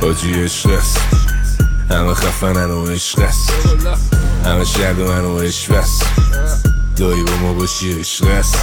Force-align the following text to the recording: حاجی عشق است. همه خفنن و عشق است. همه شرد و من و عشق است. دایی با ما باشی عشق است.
حاجی 0.00 0.32
عشق 0.44 0.70
است. 0.70 1.00
همه 1.90 2.14
خفنن 2.14 2.70
و 2.70 2.86
عشق 2.86 3.18
است. 3.18 3.52
همه 4.44 4.64
شرد 4.64 4.98
و 4.98 5.08
من 5.08 5.24
و 5.24 5.38
عشق 5.38 5.74
است. 5.74 6.04
دایی 6.96 7.22
با 7.22 7.36
ما 7.36 7.52
باشی 7.52 8.00
عشق 8.00 8.26
است. 8.26 8.56